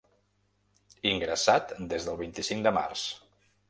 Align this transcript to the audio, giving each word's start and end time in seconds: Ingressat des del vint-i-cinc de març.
Ingressat 1.11 1.77
des 1.95 2.11
del 2.11 2.21
vint-i-cinc 2.25 2.71
de 2.71 2.77
març. 2.83 3.09